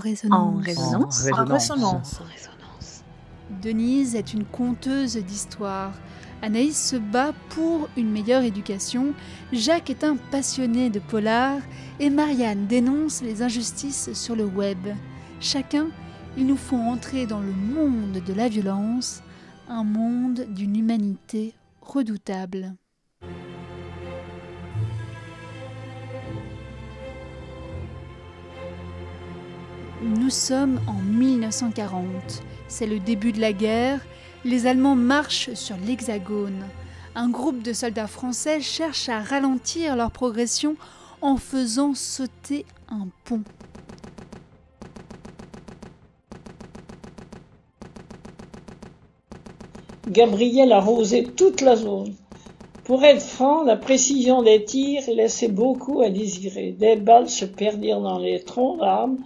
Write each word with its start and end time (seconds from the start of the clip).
résonance. 0.00 0.32
En 0.32 0.56
résonance. 0.56 1.30
En 1.32 1.44
résonance. 1.44 2.20
Denise 3.62 4.14
est 4.14 4.32
une 4.32 4.44
conteuse 4.44 5.16
d'histoire. 5.16 5.92
Anaïs 6.42 6.90
se 6.90 6.96
bat 6.96 7.32
pour 7.50 7.88
une 7.96 8.10
meilleure 8.10 8.42
éducation. 8.42 9.12
Jacques 9.52 9.90
est 9.90 10.04
un 10.04 10.16
passionné 10.16 10.90
de 10.90 10.98
polar. 10.98 11.60
Et 11.98 12.10
Marianne 12.10 12.66
dénonce 12.66 13.22
les 13.22 13.42
injustices 13.42 14.12
sur 14.14 14.34
le 14.34 14.46
web. 14.46 14.78
Chacun, 15.40 15.88
ils 16.36 16.46
nous 16.46 16.56
font 16.56 16.90
entrer 16.90 17.26
dans 17.26 17.40
le 17.40 17.52
monde 17.52 18.22
de 18.24 18.32
la 18.32 18.48
violence, 18.48 19.22
un 19.68 19.84
monde 19.84 20.46
d'une 20.48 20.76
humanité 20.76 21.54
redoutable. 21.82 22.74
Nous 30.02 30.30
sommes 30.30 30.80
en 30.86 30.94
1940. 30.94 32.42
C'est 32.68 32.86
le 32.86 32.98
début 33.00 33.32
de 33.32 33.40
la 33.40 33.52
guerre. 33.52 34.00
Les 34.46 34.66
Allemands 34.66 34.96
marchent 34.96 35.52
sur 35.52 35.76
l'Hexagone. 35.76 36.64
Un 37.14 37.28
groupe 37.28 37.62
de 37.62 37.74
soldats 37.74 38.06
français 38.06 38.62
cherche 38.62 39.10
à 39.10 39.20
ralentir 39.20 39.96
leur 39.96 40.10
progression 40.10 40.76
en 41.20 41.36
faisant 41.36 41.92
sauter 41.92 42.64
un 42.88 43.08
pont. 43.24 43.42
Gabriel 50.08 50.72
arrosait 50.72 51.24
toute 51.24 51.60
la 51.60 51.76
zone. 51.76 52.14
Pour 52.84 53.04
être 53.04 53.22
franc, 53.22 53.64
la 53.64 53.76
précision 53.76 54.42
des 54.42 54.64
tirs 54.64 55.02
laissait 55.14 55.48
beaucoup 55.48 56.00
à 56.00 56.08
désirer. 56.08 56.72
Des 56.72 56.96
balles 56.96 57.28
se 57.28 57.44
perdirent 57.44 58.00
dans 58.00 58.18
les 58.18 58.42
troncs 58.42 58.80
d'arbres, 58.80 59.18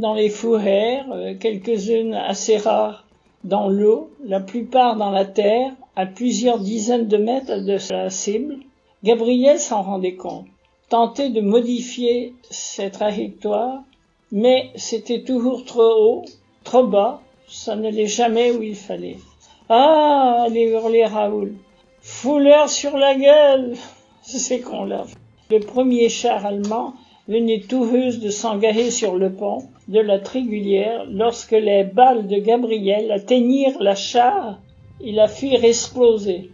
dans 0.00 0.14
les 0.14 0.30
fourrères, 0.30 1.06
euh, 1.12 1.34
quelques-unes 1.38 2.14
assez 2.14 2.56
rares 2.56 3.04
dans 3.44 3.68
l'eau, 3.68 4.10
la 4.24 4.40
plupart 4.40 4.96
dans 4.96 5.10
la 5.10 5.26
terre, 5.26 5.72
à 5.94 6.06
plusieurs 6.06 6.58
dizaines 6.58 7.06
de 7.06 7.18
mètres 7.18 7.58
de 7.58 7.78
la 7.92 8.10
cible. 8.10 8.56
Gabriel 9.04 9.58
s'en 9.58 9.82
rendait 9.82 10.16
compte, 10.16 10.46
tentait 10.88 11.30
de 11.30 11.42
modifier 11.42 12.34
ses 12.50 12.90
trajectoires, 12.90 13.82
mais 14.32 14.70
c'était 14.74 15.22
toujours 15.22 15.64
trop 15.64 15.82
haut, 15.82 16.24
trop 16.64 16.84
bas, 16.84 17.20
ça 17.46 17.76
n'allait 17.76 18.06
jamais 18.06 18.52
où 18.52 18.62
il 18.62 18.76
fallait. 18.76 19.18
Ah, 19.68 20.44
allait 20.46 20.70
hurler 20.70 21.04
Raoul. 21.04 21.54
Fouleur 22.00 22.70
sur 22.70 22.96
la 22.96 23.14
gueule 23.14 23.74
C'est 24.22 24.60
qu'on 24.60 24.84
l'a. 24.84 25.04
Le 25.50 25.60
premier 25.60 26.08
char 26.08 26.46
allemand 26.46 26.94
venait 27.30 27.60
tout 27.60 27.88
juste 27.88 28.20
de 28.24 28.28
s'engager 28.28 28.90
sur 28.90 29.14
le 29.14 29.30
pont 29.30 29.62
de 29.86 30.00
la 30.00 30.18
Trigulière 30.18 31.04
lorsque 31.08 31.52
les 31.52 31.84
balles 31.84 32.26
de 32.26 32.38
Gabriel 32.38 33.12
atteignirent 33.12 33.80
la 33.80 33.94
char 33.94 34.58
et 35.00 35.12
la 35.12 35.28
firent 35.28 35.64
exploser. 35.64 36.50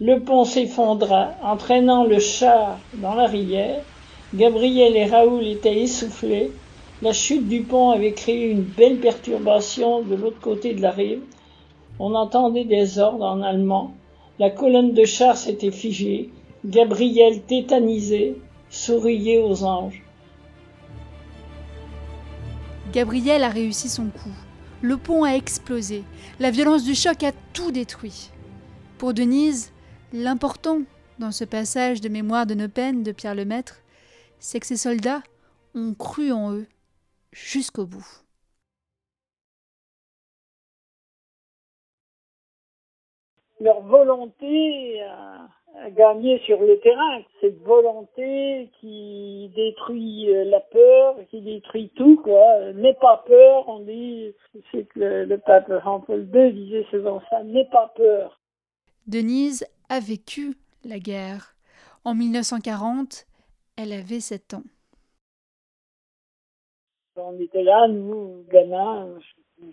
Le 0.00 0.20
pont 0.20 0.44
s'effondra, 0.44 1.32
entraînant 1.42 2.04
le 2.04 2.18
char 2.18 2.78
dans 2.94 3.14
la 3.14 3.26
rivière. 3.26 3.82
Gabriel 4.34 4.96
et 4.96 5.04
Raoul 5.04 5.46
étaient 5.46 5.82
essoufflés. 5.82 6.50
La 7.02 7.12
chute 7.12 7.46
du 7.46 7.60
pont 7.60 7.90
avait 7.90 8.12
créé 8.12 8.46
une 8.46 8.62
belle 8.62 9.00
perturbation 9.00 10.00
de 10.00 10.14
l'autre 10.14 10.40
côté 10.40 10.72
de 10.72 10.80
la 10.80 10.92
rive. 10.92 11.20
On 11.98 12.14
entendait 12.14 12.64
des 12.64 12.98
ordres 12.98 13.26
en 13.26 13.42
allemand. 13.42 13.92
La 14.38 14.48
colonne 14.48 14.94
de 14.94 15.04
chars 15.04 15.36
s'était 15.36 15.70
figée. 15.70 16.30
Gabriel, 16.64 17.42
tétanisé, 17.42 18.36
souriait 18.70 19.42
aux 19.42 19.62
anges. 19.62 20.05
Gabriel 22.92 23.42
a 23.44 23.48
réussi 23.48 23.88
son 23.88 24.06
coup. 24.06 24.34
Le 24.82 24.96
pont 24.96 25.24
a 25.24 25.30
explosé. 25.30 26.04
La 26.38 26.50
violence 26.50 26.84
du 26.84 26.94
choc 26.94 27.22
a 27.22 27.32
tout 27.52 27.70
détruit. 27.72 28.30
Pour 28.98 29.12
Denise, 29.12 29.72
l'important 30.12 30.80
dans 31.18 31.32
ce 31.32 31.44
passage 31.44 32.00
de 32.00 32.08
mémoire 32.08 32.46
de 32.46 32.54
nos 32.54 32.68
peines 32.68 33.02
de 33.02 33.12
Pierre 33.12 33.34
Lemaître, 33.34 33.82
c'est 34.38 34.60
que 34.60 34.66
ces 34.66 34.76
soldats 34.76 35.22
ont 35.74 35.94
cru 35.94 36.32
en 36.32 36.52
eux 36.52 36.66
jusqu'au 37.32 37.86
bout. 37.86 38.06
leur 43.60 43.80
volonté 43.80 45.02
à, 45.02 45.48
gagner 45.90 46.38
sur 46.40 46.60
le 46.60 46.78
terrain, 46.80 47.20
cette 47.40 47.62
volonté 47.62 48.70
qui 48.80 49.50
détruit 49.54 50.28
euh, 50.30 50.44
la 50.44 50.60
peur, 50.60 51.16
qui 51.30 51.40
détruit 51.40 51.90
tout, 51.96 52.16
quoi. 52.22 52.72
N'aie 52.74 52.96
pas 53.00 53.24
peur, 53.26 53.68
on 53.68 53.80
dit, 53.80 54.32
c'est 54.72 54.88
que 54.88 54.98
le, 54.98 55.24
le 55.24 55.38
pape 55.38 55.70
Jean-Paul 55.84 56.28
II 56.34 56.52
disait 56.52 56.86
souvent 56.90 57.20
ça, 57.30 57.42
n'aie 57.42 57.68
pas 57.70 57.92
peur. 57.94 58.40
Denise 59.06 59.66
a 59.88 60.00
vécu 60.00 60.54
la 60.84 60.98
guerre. 60.98 61.54
En 62.04 62.14
1940, 62.14 63.26
elle 63.76 63.92
avait 63.92 64.20
7 64.20 64.54
ans. 64.54 64.62
On 67.16 67.38
était 67.40 67.62
là, 67.62 67.88
nous, 67.88 68.44
gamins, 68.50 69.08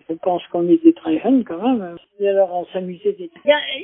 je 0.08 0.14
pense 0.14 0.42
qu'on 0.48 0.68
était 0.68 0.92
très 0.92 1.20
jeunes 1.20 1.44
quand 1.44 1.60
même. 1.60 1.96
Et 2.18 2.28
alors 2.28 2.52
on 2.52 2.66
s'amusait. 2.72 3.16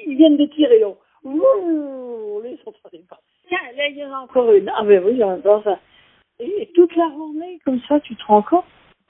Ils 0.06 0.16
viennent 0.16 0.36
de 0.36 0.46
tirer 0.46 0.80
là. 0.80 0.94
Ouh, 1.24 2.42
ils 2.44 2.58
sont 2.64 2.72
très 2.84 2.98
pas. 2.98 3.20
Tiens, 3.48 3.58
là 3.76 3.88
il 3.88 3.96
y 3.96 4.04
en 4.04 4.12
a 4.12 4.18
encore 4.20 4.52
une. 4.52 4.70
Ah 4.74 4.82
ben 4.84 5.02
oui, 5.04 5.16
j'entends 5.18 5.62
ça. 5.62 5.78
Et, 6.38 6.70
toute 6.74 6.94
la 6.96 7.10
journée, 7.10 7.58
comme 7.64 7.80
ça, 7.86 8.00
tu 8.00 8.16
te 8.16 8.24
rends 8.24 8.42
compte 8.42 8.64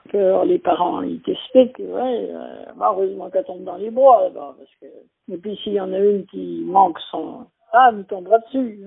que 0.09 0.45
les 0.45 0.59
parents, 0.59 1.03
ils 1.03 1.21
t'expliquent, 1.23 1.79
ouais, 1.79 2.29
euh, 2.31 2.65
heureusement 2.81 3.31
qu'elle 3.31 3.45
tombe 3.45 3.63
dans 3.63 3.77
les 3.77 3.91
bois 3.91 4.25
là-bas, 4.25 4.57
parce 4.59 4.71
que. 4.81 5.33
Et 5.33 5.37
puis 5.37 5.57
s'il 5.63 5.75
y 5.75 5.81
en 5.81 5.93
a 5.93 5.99
une 5.99 6.27
qui 6.27 6.63
manque 6.65 6.99
son. 7.11 7.47
Ah, 7.73 7.91
elle 7.93 8.05
tombera 8.05 8.39
dessus. 8.39 8.81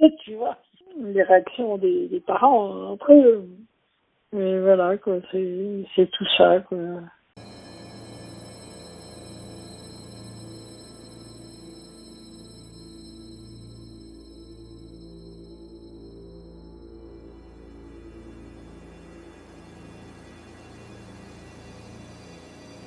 tu 0.24 0.34
vois? 0.34 0.56
Les 0.96 1.22
réactions 1.22 1.76
des, 1.78 2.22
parents 2.26 2.92
entre 2.92 3.12
eux. 3.12 3.44
Et 4.34 4.60
voilà, 4.60 4.96
quoi, 4.96 5.18
c'est 5.30 6.10
tout 6.12 6.26
ça, 6.38 6.60
quoi. 6.60 6.78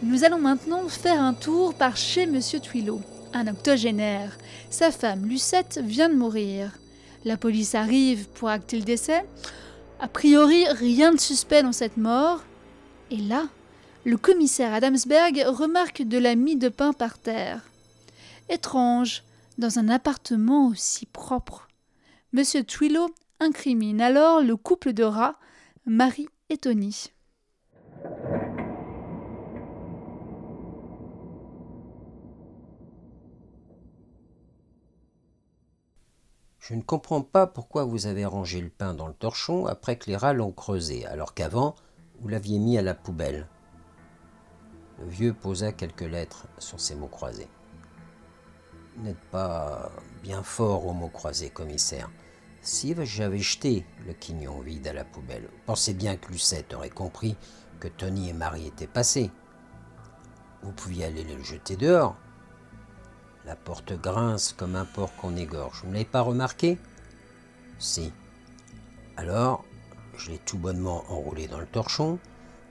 Nous 0.05 0.23
allons 0.23 0.37
maintenant 0.37 0.87
faire 0.87 1.19
un 1.19 1.33
tour 1.33 1.73
par 1.73 1.97
chez 1.97 2.27
Monsieur 2.27 2.59
Twilot, 2.59 3.01
un 3.33 3.47
octogénaire. 3.47 4.37
Sa 4.69 4.91
femme, 4.91 5.25
Lucette, 5.25 5.79
vient 5.83 6.09
de 6.09 6.13
mourir. 6.13 6.77
La 7.23 7.37
police 7.37 7.73
arrive 7.73 8.27
pour 8.29 8.49
acter 8.49 8.77
le 8.77 8.83
décès. 8.83 9.25
A 9.99 10.07
priori, 10.07 10.67
rien 10.67 11.11
de 11.11 11.19
suspect 11.19 11.63
dans 11.63 11.71
cette 11.71 11.97
mort. 11.97 12.43
Et 13.09 13.17
là, 13.17 13.47
le 14.03 14.15
commissaire 14.15 14.75
Adamsberg 14.75 15.43
remarque 15.47 16.03
de 16.03 16.19
la 16.19 16.35
mie 16.35 16.57
de 16.57 16.69
pain 16.69 16.93
par 16.93 17.17
terre. 17.17 17.61
Étrange, 18.47 19.23
dans 19.57 19.79
un 19.79 19.89
appartement 19.89 20.67
aussi 20.67 21.07
propre. 21.07 21.67
Monsieur 22.31 22.63
Twilot 22.63 23.09
incrimine 23.39 24.01
alors 24.01 24.41
le 24.41 24.55
couple 24.55 24.93
de 24.93 25.03
rats, 25.03 25.39
Marie 25.87 26.29
et 26.49 26.57
Tony. 26.57 27.05
Je 36.67 36.73
ne 36.73 36.81
comprends 36.81 37.21
pas 37.21 37.45
pourquoi 37.45 37.83
vous 37.83 38.07
avez 38.07 38.25
rangé 38.25 38.59
le 38.59 38.69
pain 38.69 38.95
dans 38.95 39.05
le 39.05 39.13
torchon 39.13 39.67
après 39.67 39.97
que 39.97 40.07
les 40.07 40.17
rats 40.17 40.33
l'ont 40.33 40.51
creusé, 40.51 41.05
alors 41.05 41.35
qu'avant, 41.35 41.75
vous 42.19 42.27
l'aviez 42.27 42.57
mis 42.57 42.75
à 42.79 42.81
la 42.81 42.95
poubelle. 42.95 43.47
Le 44.97 45.05
vieux 45.05 45.33
posa 45.33 45.71
quelques 45.71 46.01
lettres 46.01 46.47
sur 46.57 46.79
ces 46.79 46.95
mots 46.95 47.07
croisés. 47.07 47.49
Vous 48.95 49.03
n'êtes 49.03 49.23
pas 49.29 49.91
bien 50.23 50.41
fort 50.41 50.87
aux 50.87 50.93
mots 50.93 51.09
croisés, 51.09 51.51
commissaire. 51.51 52.09
Si 52.61 52.95
j'avais 53.03 53.37
jeté 53.37 53.85
le 54.07 54.13
quignon 54.13 54.59
vide 54.59 54.87
à 54.87 54.93
la 54.93 55.05
poubelle, 55.05 55.51
pensez 55.67 55.93
bien 55.93 56.17
que 56.17 56.31
Lucette 56.31 56.73
aurait 56.73 56.89
compris 56.89 57.37
que 57.79 57.87
Tony 57.87 58.29
et 58.29 58.33
Marie 58.33 58.65
étaient 58.65 58.87
passés. 58.87 59.29
Vous 60.63 60.71
pouviez 60.71 61.05
aller 61.05 61.25
le 61.25 61.43
jeter 61.43 61.75
dehors. 61.75 62.17
La 63.45 63.55
porte 63.55 63.93
grince 63.93 64.53
comme 64.57 64.75
un 64.75 64.85
porc 64.85 65.15
qu'on 65.17 65.37
égorge. 65.37 65.81
Vous 65.83 65.89
ne 65.89 65.93
l'avez 65.93 66.05
pas 66.05 66.21
remarqué? 66.21 66.79
Si. 67.77 68.11
Alors, 69.17 69.63
je 70.17 70.31
l'ai 70.31 70.39
tout 70.39 70.57
bonnement 70.57 71.03
enroulé 71.09 71.47
dans 71.47 71.59
le 71.59 71.67
torchon. 71.67 72.17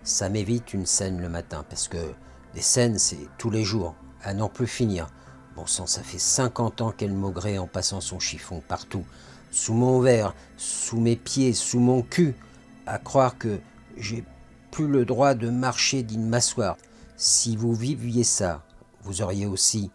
Ça 0.03 0.29
m'évite 0.29 0.75
une 0.75 0.87
scène 0.87 1.21
le 1.21 1.29
matin, 1.29 1.65
parce 1.69 1.87
que 1.87 2.13
des 2.55 2.61
scènes, 2.61 2.99
c'est 2.99 3.29
tous 3.39 3.51
les 3.51 3.63
jours, 3.63 3.95
à 4.21 4.35
n'en 4.35 4.49
plus 4.49 4.67
finir. 4.67 5.07
Bon 5.55 5.65
sang, 5.65 5.87
ça 5.87 6.03
fait 6.03 6.19
50 6.19 6.81
ans 6.81 6.91
qu'elle 6.91 7.15
maugrait 7.15 7.59
en 7.59 7.69
passant 7.69 8.01
son 8.01 8.19
chiffon 8.19 8.61
partout. 8.67 9.05
Sous 9.53 9.75
mon 9.75 10.01
verre, 10.01 10.35
sous 10.57 10.99
mes 10.99 11.15
pieds, 11.15 11.53
sous 11.53 11.79
mon 11.79 12.03
cul. 12.03 12.35
À 12.87 12.99
croire 12.99 13.39
que 13.39 13.61
j'ai 13.97 14.25
plus 14.73 14.89
le 14.89 15.05
droit 15.05 15.35
de 15.35 15.51
marcher 15.51 16.03
dit 16.03 16.19
m'asseoir. 16.19 16.77
Si 17.17 17.57
vous 17.57 17.75
viviez 17.75 18.25
ça, 18.25 18.65
vous 19.05 19.23
auriez 19.23 19.47
aussi 19.47 19.93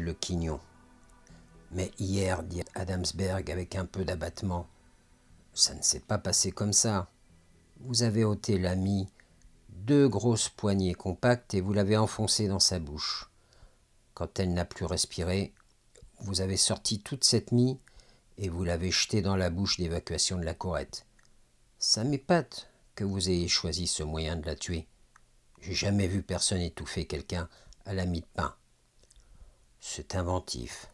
le 0.00 0.12
quignon. 0.12 0.60
Mais 1.70 1.90
hier, 1.98 2.42
dit 2.42 2.62
Adamsberg 2.74 3.50
avec 3.50 3.76
un 3.76 3.86
peu 3.86 4.04
d'abattement, 4.04 4.68
ça 5.54 5.74
ne 5.74 5.82
s'est 5.82 6.00
pas 6.00 6.18
passé 6.18 6.52
comme 6.52 6.72
ça. 6.72 7.10
Vous 7.80 8.02
avez 8.02 8.24
ôté 8.24 8.58
l'ami 8.58 9.08
deux 9.70 10.08
grosses 10.08 10.48
poignées 10.48 10.94
compactes 10.94 11.54
et 11.54 11.60
vous 11.60 11.72
l'avez 11.72 11.96
enfoncée 11.96 12.48
dans 12.48 12.60
sa 12.60 12.78
bouche. 12.78 13.30
Quand 14.14 14.38
elle 14.38 14.52
n'a 14.52 14.64
plus 14.64 14.84
respiré, 14.84 15.52
vous 16.20 16.40
avez 16.40 16.56
sorti 16.56 17.00
toute 17.00 17.24
cette 17.24 17.50
mie 17.50 17.80
et 18.38 18.48
vous 18.48 18.64
l'avez 18.64 18.90
jetée 18.90 19.22
dans 19.22 19.36
la 19.36 19.50
bouche 19.50 19.78
d'évacuation 19.78 20.38
de 20.38 20.44
la 20.44 20.54
courette. 20.54 21.06
Ça 21.78 22.04
m'épate 22.04 22.68
que 22.94 23.04
vous 23.04 23.30
ayez 23.30 23.48
choisi 23.48 23.86
ce 23.86 24.02
moyen 24.02 24.36
de 24.36 24.46
la 24.46 24.54
tuer. 24.54 24.86
J'ai 25.60 25.74
jamais 25.74 26.06
vu 26.06 26.22
personne 26.22 26.60
étouffer 26.60 27.06
quelqu'un 27.06 27.48
à 27.84 27.94
la 27.94 28.04
mie 28.04 28.20
de 28.20 28.26
pain. 28.34 28.54
C'est 29.84 30.14
inventif, 30.14 30.86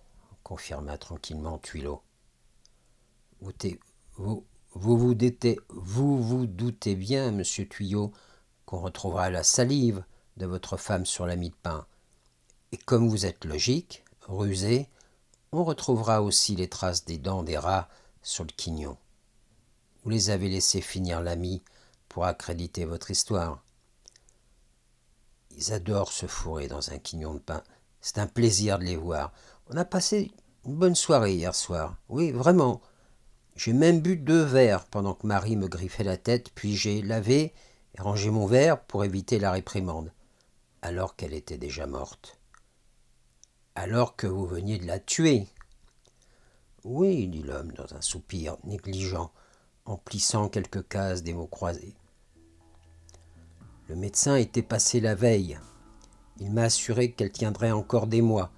confirma 0.43 0.97
tranquillement 0.97 1.59
Tuilot. 1.59 2.03
Vous, 3.43 3.53
vous, 4.17 4.47
vous, 6.23 6.47
doutez 6.47 6.97
bien, 6.97 7.31
monsieur 7.31 7.69
Tuyau, 7.69 8.13
qu'on 8.65 8.81
retrouvera 8.81 9.29
la 9.29 9.45
salive 9.45 10.03
de 10.39 10.47
votre 10.47 10.79
femme 10.79 11.05
sur 11.05 11.27
la 11.27 11.37
mie 11.37 11.51
de 11.51 11.55
pain. 11.63 11.87
Et 12.73 12.79
comme 12.79 13.09
vous 13.09 13.27
êtes 13.27 13.45
logique, 13.45 14.05
rusé, 14.23 14.89
on 15.53 15.65
retrouvera 15.65 16.23
aussi 16.23 16.57
les 16.57 16.69
traces 16.69 17.05
des 17.05 17.19
dents 17.19 17.43
des 17.43 17.59
rats 17.59 17.91
sur 18.23 18.45
le 18.45 18.53
quignon. 18.57 18.97
Vous 20.03 20.11
les 20.11 20.31
avez 20.31 20.49
laissés 20.49 20.81
finir 20.81 21.21
l'ami 21.21 21.63
pour 22.09 22.25
accréditer 22.25 22.87
votre 22.87 23.11
histoire. 23.11 23.63
Ils 25.51 25.75
adorent 25.75 26.13
se 26.13 26.27
fourrer 26.27 26.69
dans 26.69 26.91
un 26.91 26.99
quignon 26.99 27.35
de 27.35 27.39
pain. 27.39 27.63
C'est 28.01 28.19
un 28.19 28.27
plaisir 28.27 28.79
de 28.79 28.85
les 28.85 28.97
voir. 28.97 29.33
On 29.71 29.77
a 29.77 29.85
passé 29.85 30.31
une 30.65 30.77
bonne 30.77 30.95
soirée 30.95 31.35
hier 31.35 31.55
soir. 31.55 31.97
Oui, 32.09 32.31
vraiment. 32.31 32.81
J'ai 33.57 33.73
même 33.73 34.01
bu 34.01 34.17
deux 34.17 34.43
verres 34.43 34.85
pendant 34.85 35.15
que 35.15 35.27
Marie 35.27 35.57
me 35.57 35.67
griffait 35.67 36.05
la 36.05 36.17
tête, 36.17 36.51
puis 36.55 36.77
j'ai 36.77 37.03
lavé 37.03 37.53
et 37.95 38.01
rangé 38.01 38.31
mon 38.31 38.47
verre 38.47 38.81
pour 38.85 39.05
éviter 39.05 39.39
la 39.39 39.51
réprimande, 39.51 40.13
alors 40.81 41.17
qu'elle 41.17 41.35
était 41.35 41.59
déjà 41.59 41.87
morte. 41.87 42.39
Alors 43.75 44.15
que 44.15 44.27
vous 44.27 44.47
veniez 44.47 44.79
de 44.79 44.87
la 44.87 45.01
tuer. 45.01 45.47
Oui, 46.85 47.27
dit 47.27 47.43
l'homme 47.43 47.73
dans 47.73 47.95
un 47.95 48.01
soupir 48.01 48.57
négligent, 48.65 49.33
en 49.85 49.97
plissant 49.97 50.49
quelques 50.49 50.87
cases 50.87 51.23
des 51.23 51.35
mots 51.35 51.47
croisés. 51.47 51.95
Le 53.89 53.97
médecin 53.97 54.37
était 54.37 54.63
passé 54.63 55.01
la 55.01 55.15
veille. 55.15 55.59
Il 56.41 56.53
m'a 56.53 56.63
assuré 56.63 57.13
qu'elle 57.13 57.33
tiendrait 57.33 57.73
encore 57.73 58.07
des 58.07 58.23
mois. 58.23 58.51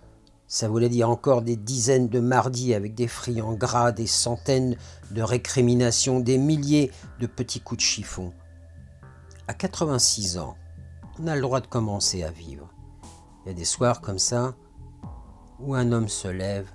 Ça 0.47 0.69
voulait 0.69 0.89
dire 0.89 1.09
encore 1.09 1.43
des 1.43 1.57
dizaines 1.57 2.09
de 2.09 2.21
mardis 2.21 2.75
avec 2.75 2.95
des 2.95 3.07
friands 3.07 3.55
gras, 3.55 3.93
des 3.93 4.07
centaines 4.07 4.77
de 5.13 5.23
récriminations, 5.23 6.21
des 6.21 6.39
milliers 6.39 6.91
de 7.21 7.27
petits 7.27 7.61
coups 7.61 7.79
de 7.79 7.85
chiffon. 7.85 8.33
À 9.47 9.55
86 9.55 10.39
ans, 10.39 10.57
on 11.19 11.27
a 11.27 11.37
le 11.37 11.41
droit 11.43 11.61
de 11.61 11.67
commencer 11.67 12.23
à 12.23 12.31
vivre. 12.31 12.69
Il 13.45 13.49
y 13.49 13.53
a 13.53 13.55
des 13.55 13.65
soirs 13.65 14.01
comme 14.01 14.19
ça 14.19 14.55
où 15.61 15.75
un 15.75 15.93
homme 15.93 16.09
se 16.09 16.29
lève 16.29 16.69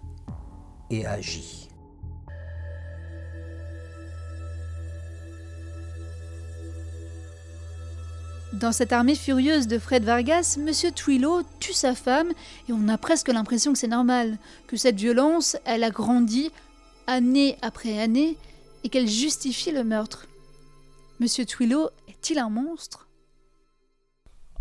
et 0.89 1.05
agit. 1.05 1.64
Dans 8.55 8.71
cette 8.71 8.93
armée 8.93 9.15
furieuse 9.15 9.67
de 9.67 9.77
Fred 9.77 10.05
Vargas, 10.05 10.55
M. 10.57 10.71
Twillow 10.93 11.41
tue 11.59 11.73
sa 11.73 11.93
femme 11.93 12.31
et 12.69 12.71
on 12.71 12.87
a 12.87 12.97
presque 12.97 13.27
l'impression 13.27 13.73
que 13.73 13.77
c'est 13.77 13.85
normal, 13.85 14.37
que 14.67 14.77
cette 14.77 14.95
violence, 14.95 15.57
elle 15.65 15.83
a 15.83 15.89
grandi 15.89 16.51
année 17.05 17.57
après 17.61 17.99
année 17.99 18.37
et 18.85 18.89
qu'elle 18.89 19.09
justifie 19.09 19.71
le 19.71 19.83
meurtre. 19.83 20.27
M. 21.19 21.27
Twillow 21.45 21.89
est-il 22.07 22.39
un 22.39 22.49
monstre? 22.49 23.09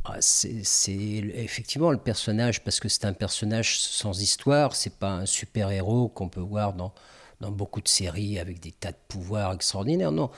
Ah, 0.05 0.17
c'est 0.20 0.64
effectivement 0.88 1.93
le 1.93 1.99
personnage, 1.99 2.64
parce 2.64 2.81
que 2.81 2.88
c'est 2.88 3.05
un 3.05 3.12
personnage 3.12 3.79
sans 3.79 4.20
histoire, 4.20 4.75
c'est 4.75 4.99
pas 4.99 5.12
un 5.12 5.26
super-héros 5.26 6.08
qu'on 6.08 6.29
peut 6.29 6.40
voir 6.40 6.73
dans, 6.73 6.93
dans 7.40 7.50
beaucoup 7.50 7.81
de 7.81 7.88
séries 7.88 8.38
avec 8.38 8.60
des 8.60 8.72
tas 8.72 8.92
de 8.92 8.96
pouvoirs 9.08 9.52
extraordinaires. 9.52 10.12
Non, 10.12 10.31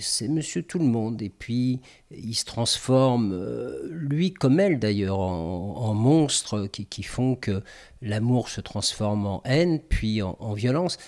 c'est 0.00 0.28
monsieur 0.28 0.62
tout 0.62 0.78
le 0.78 0.84
monde. 0.84 1.22
Et 1.22 1.28
puis, 1.28 1.80
il 2.10 2.34
se 2.34 2.44
transforme, 2.44 3.32
euh, 3.32 3.88
lui 3.90 4.32
comme 4.32 4.60
elle 4.60 4.78
d'ailleurs, 4.78 5.18
en, 5.18 5.94
monstre 5.94 6.66
qui, 6.66 7.02
font 7.02 7.36
que 7.36 7.62
l'amour 8.02 8.48
se 8.48 8.60
transforme 8.60 9.26
en 9.26 9.42
haine, 9.44 9.80
puis 9.80 10.22
en, 10.22 10.52
violence. 10.54 10.98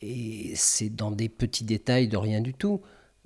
Et 0.00 0.52
c'est 0.56 0.90
dans 0.90 1.10
des 1.10 1.28
petits 1.28 1.64
détails 1.64 2.08
de 2.08 2.16
rien 2.16 2.40
du 2.40 2.54
tout. 2.54 2.80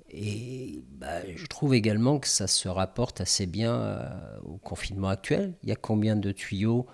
Et 0.09 0.83
bah, 0.91 1.21
je 1.35 1.45
trouve 1.47 1.73
également 1.73 2.19
que 2.19 2.27
ça 2.27 2.47
se 2.47 2.69
rapporte 2.69 3.19
assez 3.19 3.45
bien 3.45 3.73
euh, 3.73 4.39
au 4.43 4.57
confinement 4.57 5.09
actuel. 5.09 5.53
Il 5.63 5.69
y 5.69 5.71
a 5.71 5.75
combien 5.75 6.15
de 6.15 6.31
tuyaux 6.31 6.85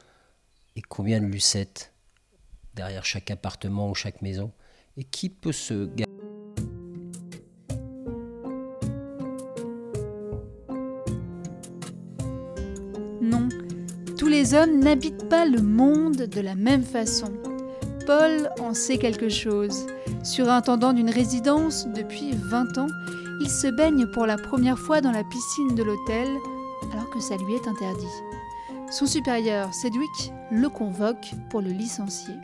et 0.76 0.82
combien 0.82 1.20
de 1.20 1.26
lucettes 1.26 1.94
derrière 2.74 3.06
chaque 3.06 3.30
appartement 3.30 3.90
ou 3.90 3.96
chaque 3.96 4.22
maison? 4.22 4.52
Et 4.98 5.04
qui 5.04 5.30
peut 5.30 5.52
se 5.52 5.90
Non, 13.22 13.48
tous 14.18 14.28
les 14.28 14.54
hommes 14.54 14.80
n'habitent 14.80 15.30
pas 15.30 15.46
le 15.46 15.62
monde 15.62 16.18
de 16.18 16.42
la 16.42 16.56
même 16.56 16.84
façon. 16.84 17.32
Paul 18.06 18.50
en 18.60 18.74
sait 18.74 18.98
quelque 18.98 19.30
chose. 19.30 19.86
Surintendant 20.24 20.94
d'une 20.94 21.10
résidence 21.10 21.88
depuis 21.96 22.32
20 22.34 22.78
ans, 22.78 22.88
il 23.42 23.50
se 23.50 23.68
baigne 23.68 24.06
pour 24.08 24.26
la 24.26 24.38
première 24.38 24.78
fois 24.78 25.02
dans 25.02 25.12
la 25.12 25.24
piscine 25.24 25.74
de 25.76 25.84
l'hôtel 25.84 26.28
alors 26.92 27.10
que 27.10 27.20
ça 27.20 27.36
lui 27.38 27.54
est 27.56 27.68
interdit. 27.68 28.06
Son 28.92 29.06
supérieur, 29.06 29.74
Sedwick, 29.74 30.32
le 30.52 30.70
convoque 30.70 31.32
pour 31.50 31.62
le 31.62 31.70
licencier. 31.70 32.36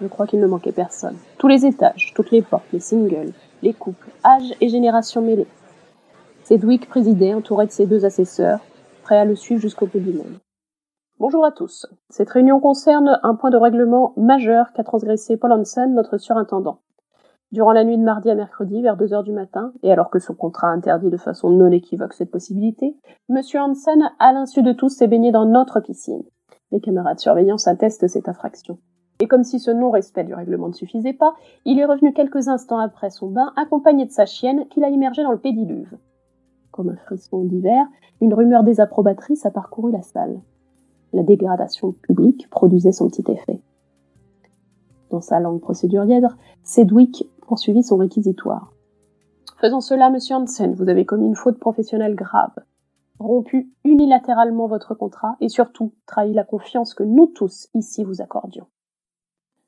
Je 0.00 0.06
crois 0.08 0.26
qu'il 0.26 0.40
ne 0.40 0.46
manquait 0.46 0.72
personne. 0.72 1.16
Tous 1.38 1.48
les 1.48 1.64
étages, 1.64 2.12
toutes 2.14 2.30
les 2.30 2.42
portes, 2.42 2.70
les 2.72 2.80
singles, 2.80 3.32
les 3.62 3.72
couples, 3.72 4.10
âges 4.24 4.54
et 4.60 4.68
générations 4.68 5.22
mêlés. 5.22 5.46
Sedwick 6.44 6.88
présidait, 6.88 7.32
entouré 7.32 7.66
de 7.66 7.70
ses 7.70 7.86
deux 7.86 8.04
assesseurs, 8.04 8.60
prêts 9.02 9.18
à 9.18 9.24
le 9.24 9.34
suivre 9.34 9.60
jusqu'au 9.60 9.86
bout 9.86 9.98
du 9.98 10.12
monde. 10.12 10.38
Bonjour 11.18 11.46
à 11.46 11.50
tous. 11.50 11.86
Cette 12.10 12.28
réunion 12.28 12.60
concerne 12.60 13.18
un 13.22 13.34
point 13.34 13.48
de 13.48 13.56
règlement 13.56 14.12
majeur 14.18 14.74
qu'a 14.74 14.84
transgressé 14.84 15.38
Paul 15.38 15.52
Hansen, 15.52 15.94
notre 15.94 16.18
surintendant. 16.18 16.80
Durant 17.52 17.72
la 17.72 17.84
nuit 17.84 17.96
de 17.96 18.04
mardi 18.04 18.28
à 18.28 18.34
mercredi, 18.34 18.82
vers 18.82 18.98
deux 18.98 19.14
heures 19.14 19.22
du 19.22 19.32
matin, 19.32 19.72
et 19.82 19.90
alors 19.90 20.10
que 20.10 20.18
son 20.18 20.34
contrat 20.34 20.68
interdit 20.68 21.08
de 21.08 21.16
façon 21.16 21.48
non 21.48 21.70
équivoque 21.70 22.12
cette 22.12 22.30
possibilité, 22.30 22.96
M. 23.30 23.40
Hansen, 23.54 24.10
à 24.18 24.32
l'insu 24.32 24.62
de 24.62 24.72
tous, 24.72 24.90
s'est 24.90 25.06
baigné 25.06 25.32
dans 25.32 25.46
notre 25.46 25.80
piscine. 25.80 26.22
Les 26.70 26.80
camarades 26.80 27.20
surveillance 27.20 27.66
attestent 27.66 28.08
cette 28.08 28.28
infraction. 28.28 28.78
Et 29.20 29.28
comme 29.28 29.44
si 29.44 29.58
ce 29.58 29.70
non-respect 29.70 30.24
du 30.24 30.34
règlement 30.34 30.68
ne 30.68 30.74
suffisait 30.74 31.14
pas, 31.14 31.34
il 31.64 31.78
est 31.78 31.84
revenu 31.84 32.12
quelques 32.12 32.48
instants 32.48 32.78
après 32.78 33.10
son 33.10 33.28
bain, 33.28 33.52
accompagné 33.56 34.04
de 34.04 34.10
sa 34.10 34.26
chienne, 34.26 34.66
qu'il 34.68 34.84
a 34.84 34.90
immergée 34.90 35.22
dans 35.22 35.32
le 35.32 35.38
pédiluve. 35.38 35.96
Comme 36.70 36.90
un 36.90 36.96
frisson 36.96 37.44
d'hiver, 37.44 37.86
une 38.20 38.34
rumeur 38.34 38.62
désapprobatrice 38.62 39.46
a 39.46 39.50
parcouru 39.50 39.90
la 39.90 40.02
salle. 40.02 40.40
La 41.12 41.22
dégradation 41.22 41.92
publique 41.92 42.50
produisait 42.50 42.92
son 42.92 43.08
petit 43.08 43.24
effet. 43.30 43.62
Dans 45.10 45.22
sa 45.22 45.40
langue 45.40 45.60
procédurière, 45.60 46.36
Sedwick 46.62 47.30
poursuivit 47.46 47.82
son 47.82 47.96
réquisitoire. 47.96 48.72
Faisant 49.58 49.80
cela, 49.80 50.10
monsieur 50.10 50.36
Hansen, 50.36 50.74
vous 50.74 50.90
avez 50.90 51.06
commis 51.06 51.26
une 51.26 51.36
faute 51.36 51.58
professionnelle 51.58 52.14
grave, 52.14 52.54
rompu 53.18 53.70
unilatéralement 53.84 54.66
votre 54.66 54.94
contrat 54.94 55.36
et 55.40 55.48
surtout 55.48 55.94
trahi 56.06 56.34
la 56.34 56.44
confiance 56.44 56.92
que 56.92 57.04
nous 57.04 57.26
tous 57.28 57.68
ici 57.72 58.04
vous 58.04 58.20
accordions. 58.20 58.66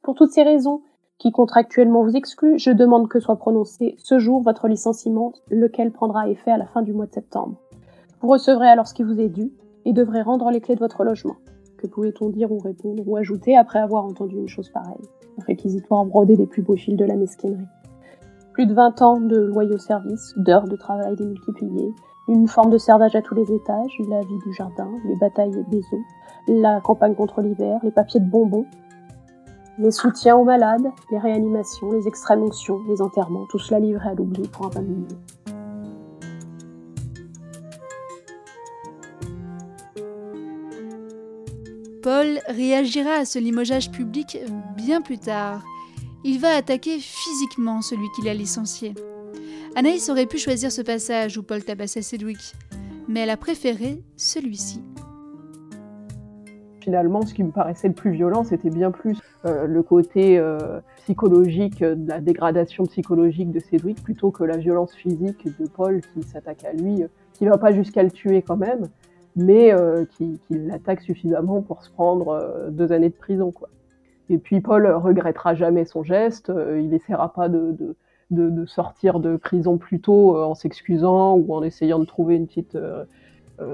Pour 0.08 0.14
toutes 0.14 0.32
ces 0.32 0.42
raisons, 0.42 0.80
qui 1.18 1.32
contractuellement 1.32 2.02
vous 2.02 2.16
excluent, 2.16 2.56
je 2.56 2.70
demande 2.70 3.08
que 3.08 3.20
soit 3.20 3.36
prononcé 3.36 3.94
ce 3.98 4.18
jour 4.18 4.40
votre 4.40 4.66
licenciement, 4.66 5.34
lequel 5.50 5.92
prendra 5.92 6.30
effet 6.30 6.50
à 6.50 6.56
la 6.56 6.64
fin 6.64 6.80
du 6.80 6.94
mois 6.94 7.04
de 7.04 7.12
septembre. 7.12 7.56
Vous 8.22 8.28
recevrez 8.28 8.68
alors 8.68 8.86
ce 8.86 8.94
qui 8.94 9.02
vous 9.02 9.20
est 9.20 9.28
dû 9.28 9.52
et 9.84 9.92
devrez 9.92 10.22
rendre 10.22 10.50
les 10.50 10.62
clés 10.62 10.76
de 10.76 10.80
votre 10.80 11.04
logement. 11.04 11.36
Que 11.76 11.86
pouvait-on 11.86 12.30
dire 12.30 12.50
ou 12.50 12.58
répondre 12.58 13.02
ou 13.06 13.18
ajouter 13.18 13.54
après 13.54 13.80
avoir 13.80 14.06
entendu 14.06 14.38
une 14.38 14.48
chose 14.48 14.70
pareille? 14.70 14.96
Réquisitoire 15.46 16.06
brodé 16.06 16.38
des 16.38 16.46
plus 16.46 16.62
beaux 16.62 16.76
fils 16.76 16.96
de 16.96 17.04
la 17.04 17.16
mesquinerie. 17.16 17.66
Plus 18.54 18.64
de 18.64 18.72
20 18.72 19.02
ans 19.02 19.20
de 19.20 19.36
loyaux 19.36 19.76
services, 19.76 20.32
d'heures 20.38 20.68
de 20.68 20.76
travail 20.76 21.16
démultipliées, 21.16 21.92
Une 22.28 22.48
forme 22.48 22.70
de 22.70 22.78
servage 22.78 23.14
à 23.14 23.20
tous 23.20 23.34
les 23.34 23.52
étages, 23.52 24.00
la 24.08 24.20
vie 24.20 24.38
du 24.46 24.54
jardin, 24.54 24.88
les 25.04 25.16
batailles 25.16 25.66
des 25.68 25.82
eaux, 25.92 26.04
la 26.48 26.80
campagne 26.80 27.14
contre 27.14 27.42
l'hiver, 27.42 27.78
les 27.82 27.90
papiers 27.90 28.20
de 28.20 28.30
bonbons, 28.30 28.64
les 29.78 29.92
soutiens 29.92 30.36
aux 30.36 30.44
malades, 30.44 30.90
les 31.10 31.18
réanimations, 31.18 31.92
les 31.92 32.08
extrêmes 32.08 32.42
onctions, 32.42 32.80
les 32.88 33.00
enterrements, 33.00 33.46
tout 33.46 33.58
cela 33.58 33.78
livré 33.78 34.08
à 34.08 34.14
l'oubli 34.14 34.48
pour 34.48 34.66
un 34.66 34.70
pain 34.70 34.82
de 34.82 35.06
Paul 42.02 42.40
réagira 42.48 43.10
à 43.10 43.24
ce 43.24 43.38
limogeage 43.38 43.90
public 43.90 44.38
bien 44.76 45.00
plus 45.00 45.18
tard. 45.18 45.62
Il 46.24 46.40
va 46.40 46.56
attaquer 46.56 46.98
physiquement 46.98 47.82
celui 47.82 48.08
qui 48.16 48.22
l'a 48.22 48.34
licencié. 48.34 48.94
Anaïs 49.76 50.08
aurait 50.08 50.26
pu 50.26 50.38
choisir 50.38 50.72
ce 50.72 50.82
passage 50.82 51.38
où 51.38 51.42
Paul 51.42 51.62
tabassait 51.62 52.02
Sedwick, 52.02 52.54
mais 53.08 53.20
elle 53.20 53.30
a 53.30 53.36
préféré 53.36 54.02
celui-ci. 54.16 54.80
Finalement, 56.88 57.20
ce 57.20 57.34
qui 57.34 57.44
me 57.44 57.50
paraissait 57.50 57.88
le 57.88 57.92
plus 57.92 58.12
violent, 58.12 58.44
c'était 58.44 58.70
bien 58.70 58.90
plus 58.90 59.20
euh, 59.44 59.66
le 59.66 59.82
côté 59.82 60.38
euh, 60.38 60.80
psychologique, 60.96 61.84
de 61.84 62.08
la 62.08 62.18
dégradation 62.18 62.86
psychologique 62.86 63.50
de 63.50 63.60
Cédric, 63.60 64.02
plutôt 64.02 64.30
que 64.30 64.42
la 64.42 64.56
violence 64.56 64.94
physique 64.94 65.44
de 65.44 65.68
Paul 65.68 66.00
qui 66.00 66.22
s'attaque 66.22 66.64
à 66.64 66.72
lui, 66.72 67.04
qui 67.34 67.44
va 67.44 67.58
pas 67.58 67.72
jusqu'à 67.72 68.02
le 68.02 68.10
tuer 68.10 68.40
quand 68.40 68.56
même, 68.56 68.88
mais 69.36 69.70
euh, 69.74 70.06
qui, 70.16 70.40
l'attaque 70.48 71.02
suffisamment 71.02 71.60
pour 71.60 71.82
se 71.82 71.90
prendre 71.90 72.28
euh, 72.28 72.70
deux 72.70 72.90
années 72.90 73.10
de 73.10 73.14
prison. 73.14 73.52
Et 74.30 74.38
puis 74.38 74.62
Paul 74.62 74.86
regrettera 74.86 75.54
jamais 75.54 75.84
son 75.84 76.02
geste, 76.02 76.48
euh, 76.48 76.80
il 76.80 76.94
essaiera 76.94 77.34
pas 77.34 77.50
de, 77.50 77.94
sortir 78.64 79.20
de 79.20 79.36
prison 79.36 79.76
plus 79.76 80.00
tôt 80.00 80.38
en 80.38 80.54
s'excusant 80.54 81.34
ou 81.34 81.54
en 81.54 81.62
essayant 81.62 81.98
de 81.98 82.06
trouver 82.06 82.36
une 82.36 82.46
petite, 82.46 82.78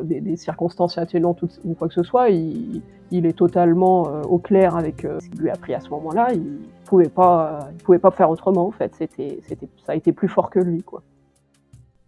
des, 0.03 0.37
circonstances 0.37 0.99
atténuantes 0.99 1.43
ou 1.65 1.75
quoi 1.75 1.89
que 1.89 1.95
ce 1.95 2.03
soit. 2.03 2.31
Il, 2.31 2.83
il 3.11 3.27
est 3.27 3.37
totalement 3.37 4.03
au 4.23 4.39
clair 4.39 4.77
avec 4.77 5.03
ce 5.03 5.29
qu'il 5.29 5.41
lui 5.41 5.51
a 5.51 5.57
pris 5.57 5.75
à 5.75 5.81
ce 5.81 5.89
moment-là. 5.91 6.33
Il 6.33 6.59
pouvait 6.85 7.09
pas, 7.09 7.69
il 7.73 7.83
pouvait 7.83 7.99
pas 7.99 8.11
faire 8.11 8.31
autrement 8.31 8.67
en 8.67 8.71
fait. 8.71 8.95
C'était, 8.95 9.41
c'était, 9.47 9.69
ça 9.87 9.93
a 9.93 9.95
été 9.95 10.13
plus 10.13 10.29
fort 10.29 10.51
que 10.51 10.59
lui 10.59 10.83
quoi. 10.83 11.03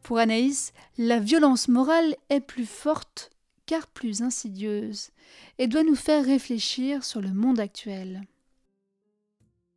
Pour 0.02 0.18
Anaïs, 0.18 0.72
la 0.98 1.18
violence 1.18 1.68
morale 1.68 2.14
est 2.30 2.40
plus 2.40 2.66
forte 2.66 3.30
car 3.66 3.88
plus 3.88 4.22
insidieuse, 4.22 5.10
et 5.58 5.66
doit 5.66 5.82
nous 5.82 5.96
faire 5.96 6.24
réfléchir 6.24 7.04
sur 7.04 7.20
le 7.20 7.32
monde 7.32 7.60
actuel. 7.60 8.22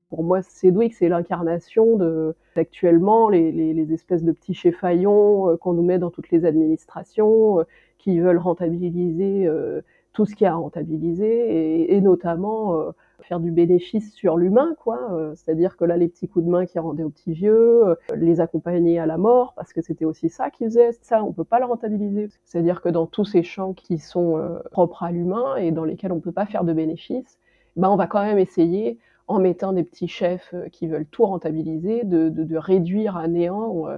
Pour 0.10 0.24
moi, 0.24 0.42
Sedwick, 0.42 0.96
c'est 0.96 1.10
l'incarnation 1.10 1.96
de, 1.98 2.36
actuellement, 2.56 3.30
les, 3.30 3.94
espèces 3.94 4.24
de 4.24 4.32
petits 4.32 4.54
cheffaillons 4.54 5.50
euh, 5.50 5.58
qu'on 5.58 5.74
nous 5.74 5.84
met 5.84 6.00
dans 6.00 6.10
toutes 6.10 6.32
les 6.32 6.46
administrations, 6.46 7.60
euh, 7.60 7.64
qui 8.00 8.20
veulent 8.20 8.40
rentabiliser 8.40 9.46
euh, 9.48 9.82
tout 10.14 10.26
ce 10.26 10.36
qui 10.36 10.46
a 10.46 10.54
à 10.54 10.56
rentabiliser, 10.56 11.94
et, 11.94 12.02
notamment 12.02 12.92
faire 13.24 13.40
du 13.40 13.52
bénéfice 13.52 14.14
sur 14.14 14.38
l'humain, 14.38 14.76
quoi. 14.80 15.12
Euh, 15.14 15.34
c'est-à-dire 15.36 15.78
que 15.78 15.86
là, 15.86 15.98
les 15.98 16.08
petits 16.08 16.28
coups 16.28 16.46
de 16.46 16.50
main 16.50 16.66
qui 16.66 16.80
rendaient 16.80 17.04
aux 17.04 17.10
petits 17.10 17.34
vieux, 17.34 17.88
euh, 17.88 17.96
les 18.16 18.42
accompagner 18.42 19.00
à 19.00 19.06
la 19.06 19.18
mort, 19.18 19.54
parce 19.56 19.74
que 19.74 19.82
c'était 19.82 20.06
aussi 20.06 20.30
ça 20.30 20.50
qu'ils 20.50 20.68
faisaient. 20.68 20.92
Ça, 21.02 21.24
on 21.24 21.32
peut 21.32 21.44
pas 21.44 21.60
le 21.60 21.66
rentabiliser. 21.66 22.30
C'est-à-dire 22.46 22.82
que 22.82 22.90
dans 22.90 23.06
tous 23.06 23.26
ces 23.26 23.44
champs 23.44 23.74
qui 23.74 23.98
sont 23.98 24.38
euh, 24.38 24.60
propres 24.72 25.04
à 25.04 25.12
l'humain 25.12 25.56
et 25.58 25.72
dans 25.72 25.86
lesquels 25.86 26.12
on 26.12 26.20
peut 26.20 26.32
pas 26.32 26.46
faire 26.46 26.64
de 26.64 26.74
bénéfice, 26.74 27.38
ben, 27.76 27.90
on 27.90 27.96
va 27.96 28.08
quand 28.08 28.24
même 28.24 28.40
essayer, 28.40 29.00
en 29.28 29.40
mettant 29.40 29.74
des 29.74 29.84
petits 29.84 30.08
chefs 30.08 30.56
qui 30.72 30.88
veulent 30.88 31.06
tout 31.06 31.26
rentabiliser, 31.26 32.04
de, 32.04 32.30
de, 32.30 32.44
de 32.44 32.58
réduire 32.58 33.16
à 33.16 33.28
néant 33.28 33.88
euh, 33.88 33.98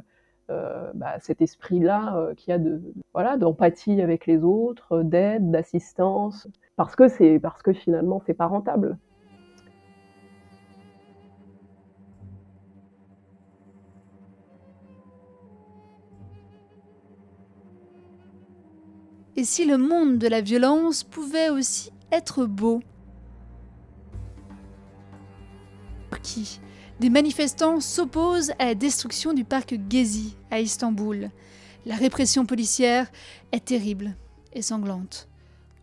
bah, 0.94 1.20
cet 1.20 1.42
esprit-là 1.42 2.16
euh, 2.18 2.34
qui 2.36 2.52
a 2.52 2.58
de 2.58 2.82
voilà 3.14 3.38
d'empathie 3.38 4.02
avec 4.02 4.26
les 4.26 4.44
autres, 4.44 5.04
d'aide, 5.04 5.52
d'assistance, 5.52 6.48
parce 6.76 6.96
que 6.96 7.08
c'est 7.08 7.40
parce 7.40 7.62
que 7.62 7.74
finalement 7.74 8.22
c'est 8.26 8.34
pas 8.34 8.48
rentable. 8.48 8.98
Et 19.36 19.44
si 19.44 19.66
le 19.66 19.78
monde 19.78 20.18
de 20.18 20.28
la 20.28 20.42
violence 20.42 21.04
pouvait 21.04 21.50
aussi 21.50 21.92
être 22.12 22.46
beau? 22.46 22.82
Qui? 26.22 26.62
Des 27.02 27.10
manifestants 27.10 27.80
s'opposent 27.80 28.52
à 28.60 28.66
la 28.66 28.76
destruction 28.76 29.34
du 29.34 29.44
parc 29.44 29.74
Gezi 29.90 30.38
à 30.52 30.60
Istanbul. 30.60 31.32
La 31.88 31.96
répression 31.96 32.46
policière 32.46 33.10
est 33.52 33.66
terrible 33.66 34.16
et 34.54 34.62
sanglante. 34.62 35.28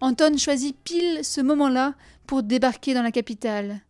Anton 0.01 0.39
choisit 0.39 0.77
pile 0.85 1.25
ce 1.25 1.41
moment-là 1.41 1.95
pour 2.29 2.45
débarquer 2.45 2.95
dans 2.95 3.03
la 3.03 3.11
capitale. 3.11 3.81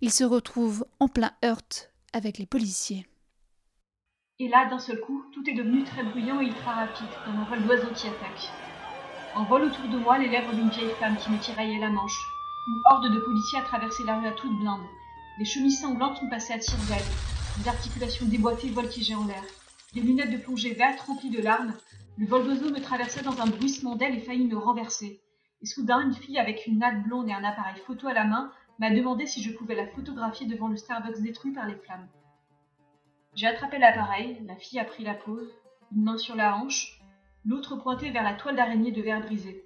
Il 0.00 0.10
se 0.10 0.24
retrouve 0.24 0.86
en 1.00 1.08
plein 1.08 1.32
heurt 1.44 1.90
avec 2.14 2.38
les 2.38 2.46
policiers. 2.46 3.06
Et 4.38 4.48
là, 4.48 4.66
d'un 4.70 4.78
seul 4.78 5.00
coup, 5.00 5.22
tout 5.34 5.44
est 5.50 5.54
devenu 5.54 5.84
très 5.84 6.02
bruyant 6.02 6.40
et 6.40 6.46
ultra 6.46 6.72
rapide, 6.72 7.12
comme 7.26 7.40
un 7.40 7.44
vol 7.44 7.62
d'oiseaux 7.62 7.92
qui 7.94 8.06
attaque. 8.06 8.48
En 9.34 9.44
vol 9.44 9.64
autour 9.64 9.86
de 9.88 9.98
moi 9.98 10.16
les 10.16 10.30
lèvres 10.30 10.54
d'une 10.54 10.70
vieille 10.70 10.94
femme 10.98 11.18
qui 11.18 11.30
me 11.30 11.38
tiraillait 11.38 11.78
la 11.78 11.90
manche. 11.90 12.18
Une 12.68 12.80
horde 12.90 13.12
de 13.12 13.20
policiers 13.20 13.58
a 13.58 13.64
traversé 13.64 14.02
la 14.04 14.18
rue 14.18 14.28
à 14.28 14.32
toute 14.32 14.58
blinde. 14.58 14.86
Des 15.38 15.44
chemises 15.44 15.80
sanglantes 15.80 16.18
sont 16.18 16.28
passées 16.28 16.52
à 16.52 16.58
tire-d'aile. 16.58 17.02
Des 17.58 17.68
articulations 17.68 18.26
déboîtées 18.26 18.68
voltigeaient 18.68 19.14
en 19.14 19.24
l'air. 19.24 19.42
Des 19.94 20.00
lunettes 20.00 20.30
de 20.30 20.36
plongée 20.36 20.74
vertes 20.74 21.00
remplies 21.00 21.30
de 21.30 21.40
larmes. 21.40 21.74
Le 22.18 22.26
vol 22.26 22.44
d'oiseau 22.44 22.70
me 22.70 22.80
traversait 22.80 23.22
dans 23.22 23.40
un 23.40 23.46
bruissement 23.46 23.96
d'ailes 23.96 24.16
et 24.16 24.20
faillit 24.20 24.46
me 24.46 24.58
renverser. 24.58 25.20
Et 25.62 25.66
soudain, 25.66 26.00
une 26.00 26.14
fille 26.14 26.38
avec 26.38 26.66
une 26.66 26.78
natte 26.78 27.02
blonde 27.02 27.28
et 27.28 27.32
un 27.32 27.44
appareil 27.44 27.80
photo 27.86 28.08
à 28.08 28.12
la 28.12 28.24
main 28.24 28.52
m'a 28.78 28.90
demandé 28.90 29.26
si 29.26 29.42
je 29.42 29.52
pouvais 29.52 29.74
la 29.74 29.86
photographier 29.86 30.46
devant 30.46 30.68
le 30.68 30.76
Starbucks 30.76 31.20
détruit 31.20 31.52
par 31.52 31.66
les 31.66 31.76
flammes. 31.76 32.08
J'ai 33.34 33.46
attrapé 33.46 33.78
l'appareil, 33.78 34.42
la 34.46 34.56
fille 34.56 34.78
a 34.78 34.84
pris 34.84 35.04
la 35.04 35.14
pose, 35.14 35.48
une 35.92 36.02
main 36.02 36.18
sur 36.18 36.34
la 36.34 36.56
hanche, 36.56 37.00
l'autre 37.44 37.76
pointée 37.76 38.10
vers 38.10 38.22
la 38.22 38.34
toile 38.34 38.56
d'araignée 38.56 38.92
de 38.92 39.02
verre 39.02 39.20
brisée. 39.20 39.64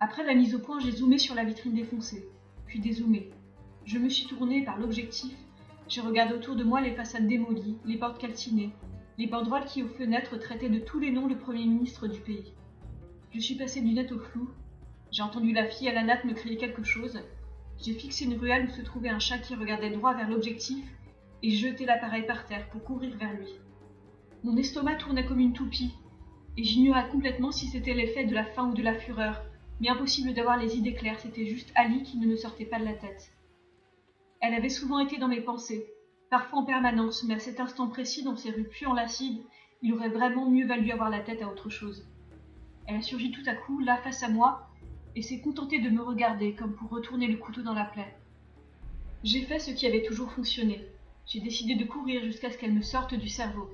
Après 0.00 0.24
la 0.24 0.34
mise 0.34 0.54
au 0.54 0.58
point, 0.58 0.80
j'ai 0.80 0.92
zoomé 0.92 1.18
sur 1.18 1.34
la 1.34 1.44
vitrine 1.44 1.74
défoncée, 1.74 2.28
puis 2.66 2.80
dézoomé, 2.80 3.30
je 3.84 3.98
me 3.98 4.08
suis 4.08 4.26
tournée 4.26 4.64
par 4.64 4.78
l'objectif. 4.78 5.34
J'ai 5.88 6.00
regardé 6.00 6.34
autour 6.34 6.56
de 6.56 6.64
moi 6.64 6.80
les 6.80 6.94
façades 6.94 7.26
démolies, 7.26 7.76
les 7.84 7.96
portes 7.96 8.20
calcinées, 8.20 8.70
les 9.18 9.26
banderoles 9.26 9.64
qui, 9.64 9.82
aux 9.82 9.88
fenêtres, 9.88 10.38
traitaient 10.38 10.68
de 10.68 10.78
tous 10.78 11.00
les 11.00 11.10
noms 11.10 11.26
le 11.26 11.36
Premier 11.36 11.64
ministre 11.64 12.06
du 12.06 12.20
pays. 12.20 12.52
Je 13.32 13.40
suis 13.40 13.56
passée 13.56 13.80
du 13.80 13.92
net 13.92 14.12
au 14.12 14.18
flou. 14.18 14.48
J'ai 15.10 15.22
entendu 15.22 15.52
la 15.52 15.66
fille 15.66 15.88
à 15.88 15.94
la 15.94 16.04
natte 16.04 16.24
me 16.24 16.34
crier 16.34 16.56
quelque 16.56 16.84
chose. 16.84 17.18
J'ai 17.82 17.94
fixé 17.94 18.24
une 18.26 18.38
ruelle 18.38 18.66
où 18.66 18.70
se 18.70 18.82
trouvait 18.82 19.08
un 19.08 19.18
chat 19.18 19.38
qui 19.38 19.54
regardait 19.54 19.90
droit 19.90 20.14
vers 20.14 20.28
l'objectif 20.28 20.84
et 21.42 21.50
jeté 21.50 21.86
l'appareil 21.86 22.26
par 22.26 22.46
terre 22.46 22.68
pour 22.68 22.84
courir 22.84 23.16
vers 23.16 23.32
lui. 23.32 23.48
Mon 24.44 24.56
estomac 24.56 24.96
tournait 24.96 25.24
comme 25.24 25.40
une 25.40 25.52
toupie, 25.52 25.94
et 26.56 26.64
j'ignorais 26.64 27.08
complètement 27.08 27.50
si 27.50 27.66
c'était 27.66 27.94
l'effet 27.94 28.24
de 28.24 28.34
la 28.34 28.44
faim 28.44 28.70
ou 28.70 28.74
de 28.74 28.82
la 28.82 28.94
fureur, 28.94 29.42
mais 29.80 29.88
impossible 29.88 30.34
d'avoir 30.34 30.58
les 30.58 30.76
idées 30.76 30.94
claires, 30.94 31.18
c'était 31.20 31.46
juste 31.46 31.72
Ali 31.74 32.02
qui 32.02 32.18
ne 32.18 32.26
me 32.26 32.36
sortait 32.36 32.64
pas 32.64 32.78
de 32.78 32.84
la 32.84 32.94
tête. 32.94 33.32
Elle 34.40 34.54
avait 34.54 34.70
souvent 34.70 35.00
été 35.00 35.18
dans 35.18 35.28
mes 35.28 35.42
pensées, 35.42 35.86
parfois 36.30 36.60
en 36.60 36.64
permanence, 36.64 37.24
mais 37.24 37.34
à 37.34 37.38
cet 37.38 37.60
instant 37.60 37.88
précis, 37.88 38.22
dans 38.22 38.36
ces 38.36 38.50
rues 38.50 38.64
puant 38.64 38.94
l'acide, 38.94 39.38
il 39.82 39.92
aurait 39.92 40.08
vraiment 40.08 40.48
mieux 40.48 40.66
valu 40.66 40.90
avoir 40.90 41.10
la 41.10 41.20
tête 41.20 41.42
à 41.42 41.48
autre 41.48 41.68
chose. 41.68 42.06
Elle 42.86 42.96
a 42.96 43.02
surgi 43.02 43.32
tout 43.32 43.42
à 43.46 43.54
coup, 43.54 43.80
là 43.80 43.98
face 43.98 44.22
à 44.22 44.28
moi, 44.28 44.66
et 45.14 45.20
s'est 45.20 45.40
contentée 45.40 45.80
de 45.80 45.90
me 45.90 46.02
regarder 46.02 46.54
comme 46.54 46.74
pour 46.74 46.88
retourner 46.88 47.26
le 47.26 47.36
couteau 47.36 47.62
dans 47.62 47.74
la 47.74 47.84
plaie. 47.84 48.16
J'ai 49.24 49.42
fait 49.42 49.58
ce 49.58 49.72
qui 49.72 49.86
avait 49.86 50.04
toujours 50.04 50.32
fonctionné. 50.32 50.86
J'ai 51.26 51.40
décidé 51.40 51.74
de 51.74 51.84
courir 51.84 52.24
jusqu'à 52.24 52.50
ce 52.50 52.56
qu'elle 52.56 52.72
me 52.72 52.82
sorte 52.82 53.14
du 53.14 53.28
cerveau. 53.28 53.68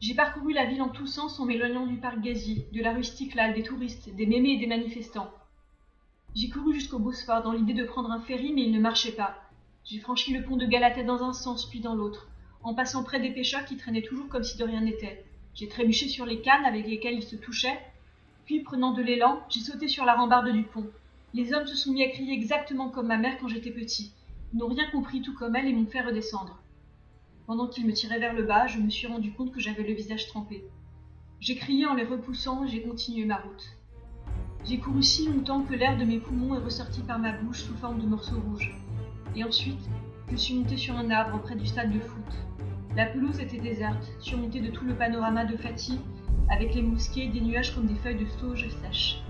J'ai 0.00 0.14
parcouru 0.14 0.52
la 0.52 0.66
ville 0.66 0.82
en 0.82 0.88
tous 0.88 1.06
sens 1.06 1.38
en 1.38 1.46
m'éloignant 1.46 1.86
du 1.86 1.98
parc 1.98 2.20
gazier, 2.20 2.66
de 2.72 2.82
la 2.82 2.92
rue 2.92 3.04
Stiklal, 3.04 3.54
des 3.54 3.62
touristes, 3.62 4.14
des 4.14 4.26
mémés 4.26 4.54
et 4.54 4.58
des 4.58 4.66
manifestants. 4.66 5.30
J'ai 6.34 6.48
couru 6.48 6.74
jusqu'au 6.74 6.98
Bosphore 6.98 7.42
dans 7.42 7.52
l'idée 7.52 7.72
de 7.72 7.84
prendre 7.84 8.10
un 8.10 8.20
ferry, 8.20 8.52
mais 8.52 8.64
il 8.64 8.72
ne 8.72 8.80
marchait 8.80 9.12
pas. 9.12 9.45
J'ai 9.88 10.00
franchi 10.00 10.32
le 10.32 10.42
pont 10.42 10.56
de 10.56 10.66
Galatée 10.66 11.04
dans 11.04 11.22
un 11.22 11.32
sens, 11.32 11.70
puis 11.70 11.78
dans 11.78 11.94
l'autre, 11.94 12.26
en 12.64 12.74
passant 12.74 13.04
près 13.04 13.20
des 13.20 13.30
pêcheurs 13.30 13.64
qui 13.64 13.76
traînaient 13.76 14.02
toujours 14.02 14.26
comme 14.26 14.42
si 14.42 14.58
de 14.58 14.64
rien 14.64 14.80
n'était. 14.80 15.24
J'ai 15.54 15.68
trébuché 15.68 16.08
sur 16.08 16.26
les 16.26 16.40
cannes 16.40 16.64
avec 16.64 16.88
lesquelles 16.88 17.14
ils 17.14 17.22
se 17.22 17.36
touchaient, 17.36 17.78
puis, 18.46 18.64
prenant 18.64 18.92
de 18.92 19.02
l'élan, 19.02 19.40
j'ai 19.48 19.60
sauté 19.60 19.86
sur 19.86 20.04
la 20.04 20.16
rambarde 20.16 20.50
du 20.50 20.64
pont. 20.64 20.90
Les 21.34 21.52
hommes 21.52 21.68
se 21.68 21.76
sont 21.76 21.92
mis 21.92 22.02
à 22.02 22.08
crier 22.08 22.32
exactement 22.32 22.88
comme 22.88 23.06
ma 23.06 23.16
mère 23.16 23.38
quand 23.38 23.46
j'étais 23.46 23.70
petit. 23.70 24.12
Ils 24.52 24.58
n'ont 24.58 24.66
rien 24.66 24.90
compris 24.90 25.22
tout 25.22 25.34
comme 25.34 25.54
elle 25.54 25.68
et 25.68 25.72
m'ont 25.72 25.86
fait 25.86 26.00
redescendre. 26.00 26.60
Pendant 27.46 27.68
qu'ils 27.68 27.86
me 27.86 27.92
tiraient 27.92 28.18
vers 28.18 28.34
le 28.34 28.42
bas, 28.42 28.66
je 28.66 28.80
me 28.80 28.90
suis 28.90 29.06
rendu 29.06 29.30
compte 29.34 29.52
que 29.52 29.60
j'avais 29.60 29.84
le 29.84 29.94
visage 29.94 30.26
trempé. 30.26 30.64
J'ai 31.38 31.54
crié 31.54 31.86
en 31.86 31.94
les 31.94 32.02
repoussant 32.02 32.64
et 32.64 32.68
j'ai 32.68 32.82
continué 32.82 33.24
ma 33.24 33.36
route. 33.36 33.76
J'ai 34.64 34.78
couru 34.78 35.04
si 35.04 35.28
longtemps 35.28 35.62
que 35.62 35.74
l'air 35.74 35.96
de 35.96 36.04
mes 36.04 36.18
poumons 36.18 36.56
est 36.56 36.64
ressorti 36.64 37.02
par 37.02 37.20
ma 37.20 37.30
bouche 37.30 37.62
sous 37.62 37.76
forme 37.76 38.00
de 38.00 38.06
morceaux 38.06 38.40
rouges. 38.40 38.74
Et 39.36 39.44
ensuite, 39.44 39.90
je 40.30 40.36
suis 40.36 40.54
montée 40.54 40.78
sur 40.78 40.96
un 40.96 41.10
arbre 41.10 41.42
près 41.42 41.56
du 41.56 41.66
stade 41.66 41.92
de 41.92 42.00
foot. 42.00 42.24
La 42.96 43.04
pelouse 43.04 43.38
était 43.38 43.60
déserte, 43.60 44.10
surmontée 44.18 44.60
de 44.60 44.70
tout 44.70 44.86
le 44.86 44.94
panorama 44.94 45.44
de 45.44 45.58
Fatih 45.58 46.00
avec 46.50 46.74
les 46.74 46.80
mosquées 46.80 47.28
des 47.28 47.42
nuages 47.42 47.74
comme 47.74 47.86
des 47.86 47.96
feuilles 47.96 48.16
de 48.16 48.26
sauge 48.26 48.66
sèches. 48.80 49.22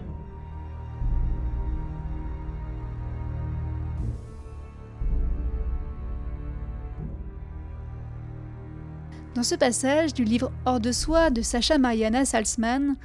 Dans 9.35 9.43
ce 9.43 9.57
passage 9.57 10.15
du 10.15 10.23
livre 10.23 10.53
Hors 10.65 10.81
de 10.81 10.93
soi 10.93 11.31
de 11.31 11.43
Sacha 11.43 11.79
Mariana 11.79 12.25
Salzman, 12.25 12.97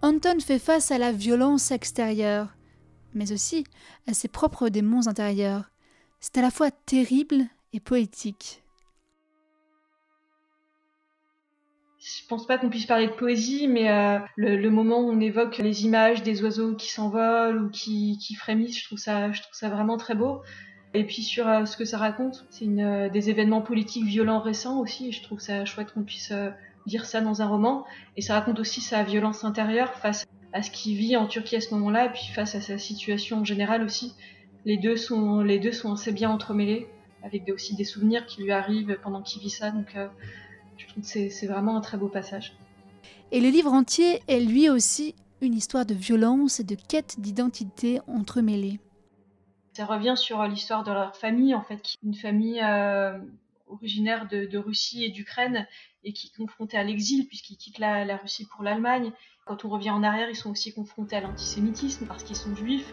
Anton 0.00 0.40
fait 0.40 0.58
face 0.58 0.90
à 0.90 0.98
la 0.98 1.12
violence 1.12 1.70
extérieure, 1.70 2.48
mais 3.12 3.32
aussi 3.32 3.64
à 4.08 4.14
ses 4.14 4.28
propres 4.28 4.70
démons 4.70 5.08
intérieurs. 5.08 5.70
C'est 6.20 6.38
à 6.38 6.42
la 6.42 6.50
fois 6.50 6.70
terrible 6.70 7.44
et 7.72 7.80
poétique. 7.80 8.62
Je 12.00 12.26
pense 12.28 12.46
pas 12.46 12.58
qu'on 12.58 12.70
puisse 12.70 12.86
parler 12.86 13.06
de 13.06 13.12
poésie, 13.12 13.68
mais 13.68 13.90
euh, 13.90 14.18
le, 14.36 14.68
moment 14.70 15.00
où 15.00 15.10
on 15.10 15.20
évoque 15.20 15.58
les 15.58 15.84
images 15.84 16.22
des 16.22 16.42
oiseaux 16.42 16.74
qui 16.74 16.90
s'envolent 16.90 17.62
ou 17.62 17.70
qui, 17.70 18.18
qui, 18.18 18.34
frémissent, 18.34 18.78
je 18.78 18.84
trouve 18.84 18.98
ça, 18.98 19.30
vraiment 19.68 19.96
très 19.96 20.14
beau. 20.14 20.42
Et 20.94 21.04
puis 21.04 21.22
sur 21.22 21.46
euh, 21.46 21.66
ce 21.66 21.76
que 21.76 21.84
ça 21.84 21.98
raconte, 21.98 22.46
c'est 22.50 22.66
euh, 22.66 23.08
des 23.10 23.30
événements 23.30 23.62
politiques 23.62 24.06
violents 24.06 24.40
récents 24.40 24.80
aussi, 24.80 25.08
et 25.08 25.12
je 25.12 25.22
trouve 25.22 25.40
ça 25.40 25.64
chouette 25.64 25.92
qu'on 25.92 26.02
puisse 26.02 26.32
dire 26.86 27.04
ça 27.04 27.20
dans 27.20 27.42
un 27.42 27.46
roman. 27.46 27.84
Et 28.16 28.22
ça 28.22 28.34
raconte 28.34 28.58
aussi 28.58 28.80
sa 28.80 29.02
violence 29.02 29.44
intérieure 29.44 29.94
face 29.94 30.26
à 30.52 30.62
ce 30.62 30.70
qu'il 30.70 30.96
vit 30.96 31.16
en 31.16 31.26
Turquie 31.26 31.56
à 31.56 31.60
ce 31.60 31.74
moment-là, 31.74 32.06
et 32.06 32.10
puis 32.10 32.30
face 32.34 32.54
à 32.54 32.60
sa 32.60 32.78
situation 32.78 33.38
en 33.38 33.44
général 33.44 33.82
aussi. 33.82 34.14
Les 34.64 34.76
deux 34.76 34.96
sont, 34.96 35.40
les 35.40 35.58
deux 35.58 35.72
sont 35.72 35.92
assez 35.92 36.12
bien 36.12 36.30
entremêlés, 36.30 36.88
avec 37.22 37.48
aussi 37.48 37.74
des 37.74 37.84
souvenirs 37.84 38.26
qui 38.26 38.42
lui 38.42 38.52
arrivent 38.52 38.98
pendant 39.02 39.22
qu'il 39.22 39.40
vit 39.40 39.50
ça. 39.50 39.70
Donc 39.70 39.96
je 40.76 40.86
trouve 40.86 41.02
que 41.02 41.28
c'est 41.30 41.46
vraiment 41.46 41.76
un 41.76 41.80
très 41.80 41.96
beau 41.96 42.08
passage. 42.08 42.56
Et 43.30 43.40
le 43.40 43.48
livre 43.48 43.72
entier 43.72 44.20
est 44.26 44.40
lui 44.40 44.68
aussi 44.70 45.14
une 45.40 45.54
histoire 45.54 45.86
de 45.86 45.94
violence 45.94 46.60
et 46.60 46.64
de 46.64 46.74
quête 46.74 47.16
d'identité 47.18 48.00
entremêlées. 48.06 48.80
Ça 49.74 49.84
revient 49.86 50.14
sur 50.16 50.42
l'histoire 50.44 50.82
de 50.82 50.90
leur 50.90 51.14
famille, 51.16 51.54
en 51.54 51.62
fait, 51.62 51.94
une 52.02 52.14
famille 52.14 52.60
euh, 52.60 53.16
originaire 53.68 54.26
de, 54.28 54.58
Russie 54.58 55.04
et 55.04 55.10
d'Ukraine 55.10 55.66
et 56.04 56.12
qui 56.12 56.28
est 56.28 56.36
confrontée 56.36 56.76
à 56.76 56.82
l'exil 56.82 57.26
puisqu'ils 57.28 57.56
quittent 57.56 57.78
la, 57.78 58.16
Russie 58.16 58.46
pour 58.46 58.64
l'Allemagne. 58.64 59.12
Quand 59.48 59.64
on 59.64 59.68
revient 59.70 59.90
en 59.90 60.02
arrière, 60.02 60.28
ils 60.28 60.36
sont 60.36 60.50
aussi 60.50 60.72
confrontés 60.74 61.16
à 61.16 61.20
l'antisémitisme 61.20 62.06
parce 62.06 62.22
qu'ils 62.22 62.36
sont 62.36 62.54
juifs, 62.54 62.92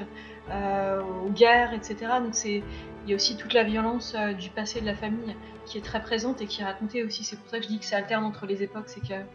euh, 0.49 1.01
aux 1.25 1.29
guerres, 1.29 1.73
etc. 1.73 2.13
Donc 2.23 2.33
c'est 2.33 2.63
il 3.03 3.09
y 3.09 3.13
a 3.13 3.15
aussi 3.15 3.35
toute 3.35 3.53
la 3.53 3.63
violence 3.63 4.15
euh, 4.17 4.33
du 4.33 4.49
passé 4.49 4.81
de 4.81 4.85
la 4.85 4.95
famille 4.95 5.35
qui 5.65 5.77
est 5.77 5.81
très 5.81 6.01
présente 6.01 6.41
et 6.41 6.47
qui 6.47 6.61
est 6.61 6.65
racontée 6.65 7.03
aussi. 7.03 7.23
C'est 7.23 7.35
pour 7.35 7.49
ça 7.49 7.57
que 7.57 7.65
je 7.65 7.69
dis 7.69 7.79
que 7.79 7.85
ça 7.85 7.97
alterne 7.97 8.23
entre 8.23 8.45
les 8.45 8.63
époques, 8.63 8.87
c'est 8.87 9.01
qu'il 9.01 9.25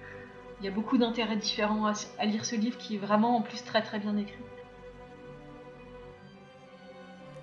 y 0.63 0.69
a 0.69 0.71
beaucoup 0.71 0.97
d'intérêts 0.97 1.37
différents 1.37 1.93
à 2.19 2.25
lire 2.25 2.45
ce 2.45 2.57
livre 2.57 2.79
qui 2.79 2.97
est 2.97 2.99
vraiment 2.99 3.37
en 3.37 3.43
plus 3.43 3.63
très 3.63 3.83
très 3.83 3.99
bien 3.99 4.17
écrit 4.17 4.43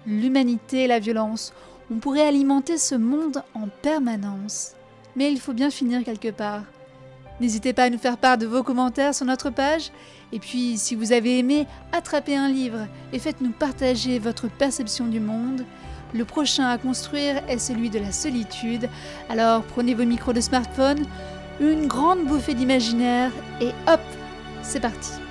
l'humanité 0.07 0.86
et 0.86 0.88
la 0.88 1.00
violence. 1.00 1.53
On 1.91 1.98
pourrait 1.98 2.25
alimenter 2.25 2.77
ce 2.77 2.96
monde 2.96 3.43
en 3.53 3.67
permanence. 3.81 4.74
Mais 5.15 5.31
il 5.31 5.39
faut 5.39 5.53
bien 5.53 5.69
finir 5.69 6.03
quelque 6.03 6.31
part. 6.31 6.63
N'hésitez 7.39 7.74
pas 7.74 7.84
à 7.84 7.89
nous 7.89 7.98
faire 7.98 8.17
part 8.17 8.38
de 8.38 8.46
vos 8.46 8.63
commentaires 8.63 9.13
sur 9.13 9.25
notre 9.25 9.50
page. 9.50 9.91
Et 10.32 10.39
puis, 10.39 10.77
si 10.77 10.96
vous 10.96 11.12
avez 11.12 11.38
aimé, 11.38 11.67
attrapez 11.91 12.36
un 12.36 12.50
livre 12.50 12.88
et 13.13 13.20
faites-nous 13.20 13.51
partager 13.51 14.20
votre 14.20 14.50
perception 14.50 15.06
du 15.06 15.20
monde. 15.20 15.63
Le 16.13 16.25
prochain 16.25 16.67
à 16.67 16.77
construire 16.77 17.41
est 17.48 17.60
celui 17.60 17.89
de 17.89 18.00
la 18.00 18.12
solitude. 18.12 18.89
Alors 19.29 19.63
prenez 19.63 19.94
vos 19.94 20.06
micros 20.06 20.34
de 20.34 20.41
smartphone, 20.41 21.06
une 21.60 21.88
grande 21.88 22.25
bouffée 22.25 22.53
d'imaginaire 22.53 23.32
et 23.62 23.70
hop, 23.88 24.01
c'est 24.63 24.79
parti. 24.79 25.26